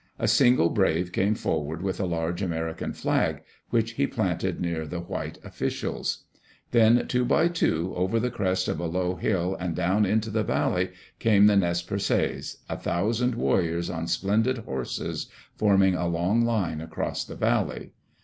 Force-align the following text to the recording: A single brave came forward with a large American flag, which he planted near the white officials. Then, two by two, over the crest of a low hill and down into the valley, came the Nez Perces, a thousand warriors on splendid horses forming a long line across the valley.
A 0.17 0.27
single 0.27 0.71
brave 0.71 1.11
came 1.11 1.35
forward 1.35 1.83
with 1.83 1.99
a 1.99 2.07
large 2.07 2.41
American 2.41 2.91
flag, 2.91 3.43
which 3.69 3.91
he 3.91 4.07
planted 4.07 4.59
near 4.59 4.87
the 4.87 4.99
white 4.99 5.37
officials. 5.43 6.23
Then, 6.71 7.07
two 7.07 7.23
by 7.23 7.49
two, 7.49 7.93
over 7.95 8.19
the 8.19 8.31
crest 8.31 8.67
of 8.67 8.79
a 8.79 8.87
low 8.87 9.13
hill 9.17 9.55
and 9.59 9.75
down 9.75 10.07
into 10.07 10.31
the 10.31 10.41
valley, 10.43 10.89
came 11.19 11.45
the 11.45 11.55
Nez 11.55 11.83
Perces, 11.83 12.57
a 12.67 12.79
thousand 12.79 13.35
warriors 13.35 13.91
on 13.91 14.07
splendid 14.07 14.57
horses 14.65 15.27
forming 15.55 15.93
a 15.93 16.07
long 16.07 16.41
line 16.45 16.81
across 16.81 17.23
the 17.23 17.35
valley. 17.35 17.91